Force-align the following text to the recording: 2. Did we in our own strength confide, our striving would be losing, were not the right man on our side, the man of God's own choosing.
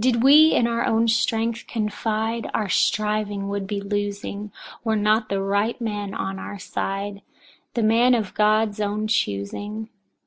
2. - -
Did 0.12 0.22
we 0.22 0.54
in 0.54 0.66
our 0.66 0.82
own 0.86 1.06
strength 1.08 1.66
confide, 1.66 2.50
our 2.54 2.70
striving 2.70 3.48
would 3.48 3.66
be 3.66 3.82
losing, 3.82 4.50
were 4.82 4.96
not 4.96 5.28
the 5.28 5.42
right 5.42 5.78
man 5.78 6.14
on 6.14 6.38
our 6.38 6.58
side, 6.58 7.20
the 7.74 7.82
man 7.82 8.14
of 8.14 8.32
God's 8.32 8.80
own 8.80 9.08
choosing. 9.08 9.90